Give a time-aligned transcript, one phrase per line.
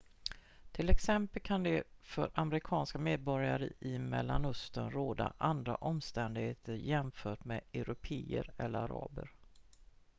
[0.71, 8.51] till exempel kan det för amerikanska medborgare i mellanöstern råda andra omständigheter jämfört med européer
[8.57, 9.31] eller araber